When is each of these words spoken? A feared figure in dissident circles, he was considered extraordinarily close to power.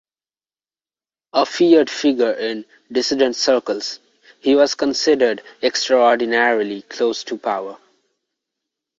A 1.33 1.45
feared 1.45 1.87
figure 1.87 2.31
in 2.31 2.65
dissident 2.91 3.35
circles, 3.35 3.99
he 4.39 4.55
was 4.55 4.73
considered 4.73 5.43
extraordinarily 5.61 6.81
close 6.81 7.23
to 7.25 7.37
power. 7.37 7.77